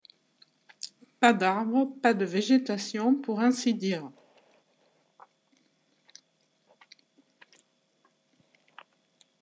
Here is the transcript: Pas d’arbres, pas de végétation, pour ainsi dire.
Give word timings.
Pas 1.19 1.31
d’arbres, 1.31 1.85
pas 2.01 2.15
de 2.15 2.25
végétation, 2.25 3.13
pour 3.13 3.39
ainsi 3.39 3.75
dire. 3.75 4.09